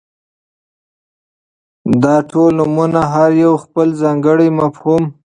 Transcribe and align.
داټول 2.01 2.49
نومونه 2.57 3.01
هر 3.13 3.31
يو 3.45 3.53
خپل 3.63 3.87
ځانګړى 4.01 4.47
مفهوم، 4.59 5.03